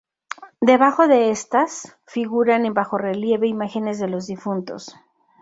[0.61, 4.95] Debajo de estas, figuran en bajorrelieve imágenes de los difuntos.